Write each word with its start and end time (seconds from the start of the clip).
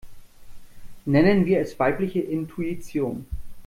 Nennen 1.05 1.45
wir 1.45 1.59
es 1.59 1.77
weibliche 1.77 2.21
Intuition. 2.21 3.27